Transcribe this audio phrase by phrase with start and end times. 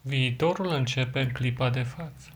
[0.00, 2.32] Viitorul începe în clipa de față.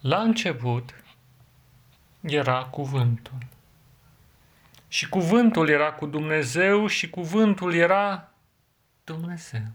[0.00, 1.04] La început
[2.20, 3.38] era cuvântul.
[4.88, 8.32] Și cuvântul era cu Dumnezeu și cuvântul era
[9.04, 9.66] Dumnezeu.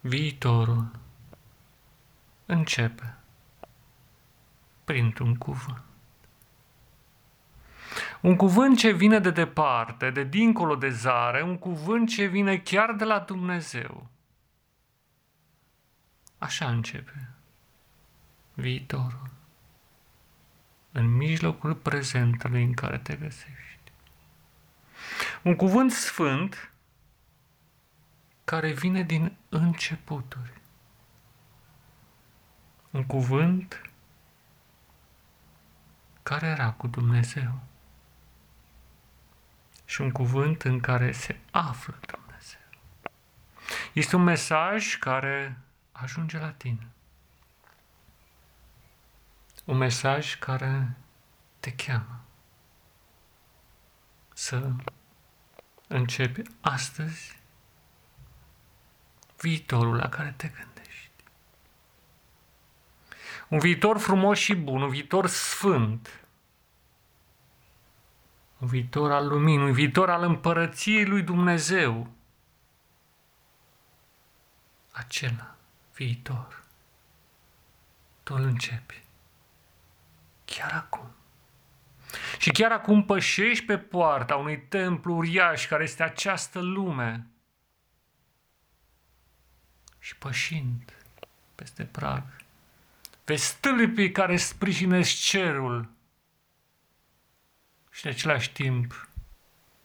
[0.00, 0.90] Viitorul
[2.46, 3.14] începe
[4.84, 5.87] printr-un cuvânt.
[8.20, 12.92] Un cuvânt ce vine de departe, de dincolo de zare, un cuvânt ce vine chiar
[12.92, 14.06] de la Dumnezeu.
[16.38, 17.28] Așa începe
[18.54, 19.30] viitorul,
[20.92, 23.92] în mijlocul prezentului în care te găsești.
[25.42, 26.72] Un cuvânt sfânt
[28.44, 30.52] care vine din începuturi.
[32.90, 33.90] Un cuvânt
[36.22, 37.60] care era cu Dumnezeu
[39.88, 42.60] și un cuvânt în care se află Dumnezeu.
[43.92, 45.58] Este un mesaj care
[45.92, 46.88] ajunge la tine.
[49.64, 50.96] Un mesaj care
[51.60, 52.24] te cheamă
[54.34, 54.72] să
[55.86, 57.40] începi astăzi
[59.40, 61.10] viitorul la care te gândești.
[63.48, 66.27] Un viitor frumos și bun, un viitor sfânt,
[68.58, 72.08] un viitor al luminii, un viitor al împărăției lui Dumnezeu.
[74.90, 75.56] Acela
[75.94, 76.64] viitor,
[78.22, 79.02] tu îl începi.
[80.44, 81.10] Chiar acum.
[82.38, 87.26] Și chiar acum pășești pe poarta unui templu uriaș care este această lume.
[89.98, 90.92] Și pășind
[91.54, 92.22] peste prag,
[93.24, 95.88] vezi stâlpii care sprijinesc cerul,
[97.98, 99.08] și în același timp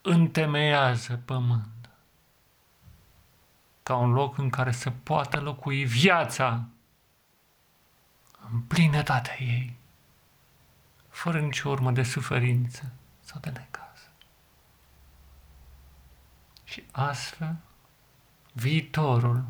[0.01, 1.89] întemeiază pământ
[3.83, 6.65] ca un loc în care să poată locui viața
[8.51, 9.75] în plinătatea ei,
[11.09, 14.09] fără nicio urmă de suferință sau de necaz.
[16.63, 17.55] Și astfel,
[18.51, 19.45] viitorul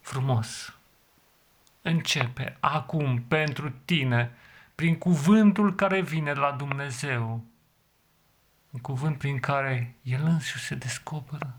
[0.00, 0.74] frumos
[1.82, 4.36] începe acum pentru tine
[4.78, 7.44] prin cuvântul care vine de la Dumnezeu,
[8.70, 11.54] un cuvânt prin care El însuși se descoperă,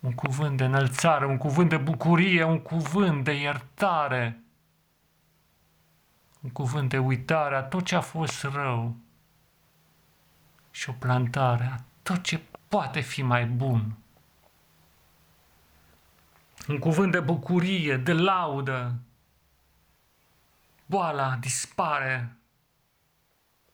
[0.00, 4.40] un cuvânt de înălțare, un cuvânt de bucurie, un cuvânt de iertare,
[6.40, 8.96] un cuvânt de uitare a tot ce a fost rău
[10.70, 13.96] și o plantare a tot ce poate fi mai bun.
[16.68, 18.94] Un cuvânt de bucurie, de laudă,
[20.86, 22.36] boala dispare,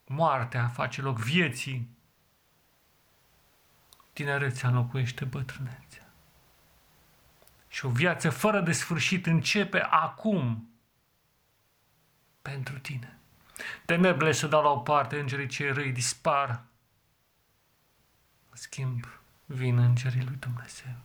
[0.05, 1.89] moartea face loc vieții,
[4.13, 6.11] tinerețea înlocuiește bătrânețea.
[7.67, 10.69] Și o viață fără de sfârșit începe acum
[12.41, 13.17] pentru tine.
[13.85, 16.49] Tenebrele se dau la o parte, îngerii cei răi dispar.
[18.49, 19.05] În schimb,
[19.45, 20.95] vin îngerii lui Dumnezeu.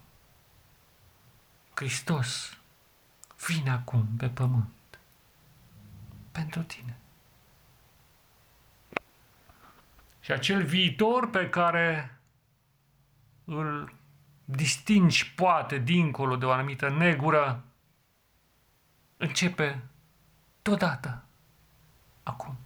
[1.75, 2.59] Hristos
[3.47, 4.78] vine acum pe pământ
[6.39, 6.97] pentru tine.
[10.21, 12.19] Și acel viitor pe care
[13.45, 13.93] îl
[14.45, 17.65] distingi poate dincolo de o anumită negură,
[19.17, 19.83] începe
[20.63, 21.25] totodată
[22.23, 22.59] acum.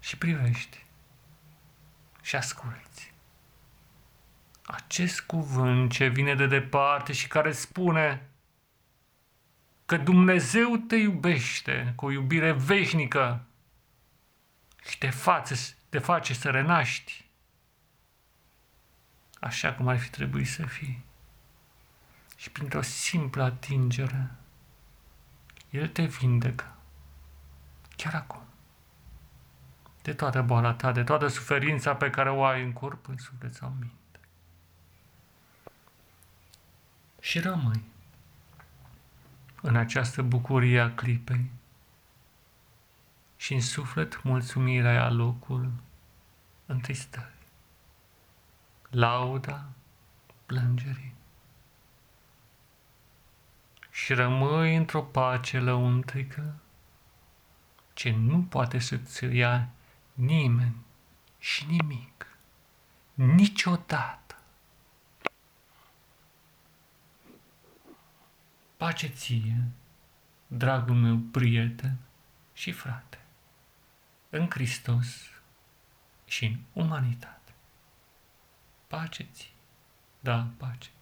[0.00, 0.84] Și privești
[2.22, 3.12] și asculți.
[4.62, 8.28] Acest cuvânt ce vine de departe și care spune
[9.86, 13.44] că Dumnezeu te iubește cu o iubire veșnică
[14.88, 15.54] și te face,
[15.88, 17.24] te face să renaști
[19.40, 21.04] așa cum ar fi trebuit să fii.
[22.36, 24.30] Și printr-o simplă atingere,
[25.70, 26.74] El te vindecă
[27.96, 28.42] chiar acum
[30.02, 33.54] de toată boala ta, de toată suferința pe care o ai în corp, în suflet
[33.54, 34.20] sau în minte.
[37.20, 37.92] Și rămâi
[39.66, 41.50] în această bucurie a clipei
[43.36, 45.72] și în suflet mulțumirea a locul
[46.66, 47.46] întristării,
[48.90, 49.64] lauda
[50.46, 51.14] plângerii.
[53.90, 56.54] Și rămâi într-o pace lăuntrică
[57.92, 59.68] ce nu poate să-ți ia
[60.12, 60.76] nimeni
[61.38, 62.26] și nimic,
[63.14, 64.23] niciodată.
[68.94, 69.64] Pace ție,
[70.46, 71.96] dragul meu prieten
[72.52, 73.18] și frate,
[74.30, 75.30] în Hristos
[76.24, 77.52] și în umanitate.
[78.86, 79.52] Pace ți,
[80.20, 80.93] da, pace ți.